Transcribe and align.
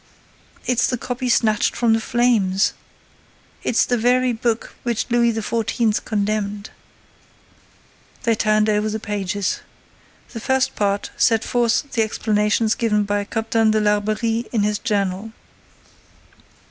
"It's 0.65 0.87
the 0.87 0.97
copy 0.97 1.29
snatched 1.29 1.75
from 1.75 1.93
the 1.93 2.01
flames! 2.01 2.73
It's 3.61 3.85
the 3.85 3.99
very 3.99 4.33
book 4.33 4.73
which 4.81 5.05
Louis 5.11 5.31
XIV. 5.31 6.03
condemned." 6.05 6.71
They 8.23 8.33
turned 8.33 8.67
over 8.67 8.89
the 8.89 8.99
pages. 8.99 9.59
The 10.33 10.39
first 10.39 10.75
part 10.75 11.11
set 11.17 11.43
forth 11.43 11.91
the 11.91 12.01
explanations 12.01 12.73
given 12.73 13.03
by 13.03 13.23
Captain 13.25 13.69
de 13.69 13.79
Larbeyrie 13.79 14.49
in 14.51 14.63
his 14.63 14.79
journal. 14.79 15.33